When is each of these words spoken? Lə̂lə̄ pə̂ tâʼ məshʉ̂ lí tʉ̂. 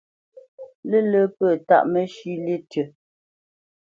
Lə̂lə̄ 0.89 1.25
pə̂ 1.37 1.49
tâʼ 1.67 1.85
məshʉ̂ 1.91 2.35
lí 2.45 2.55
tʉ̂. 2.69 2.83